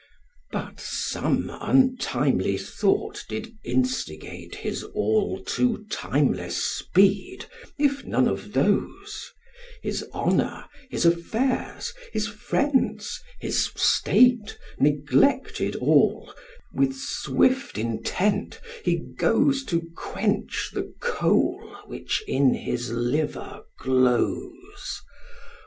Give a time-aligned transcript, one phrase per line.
[0.51, 7.45] But some untimely thought did instigate His all too timeless speed,
[7.77, 9.31] if none of those;
[9.83, 16.33] His honour, his affairs, his friends, his state, Neglected all,
[16.73, 25.01] with swift intent he goes To quench the coal which in his liver glows.